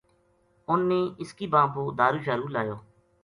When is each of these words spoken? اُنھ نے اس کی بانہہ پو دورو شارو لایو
اُنھ 0.69 0.85
نے 0.89 0.99
اس 1.21 1.29
کی 1.37 1.45
بانہہ 1.53 1.71
پو 1.73 1.81
دورو 1.99 2.19
شارو 2.25 2.47
لایو 2.55 2.75